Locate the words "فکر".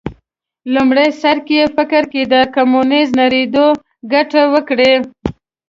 1.75-2.03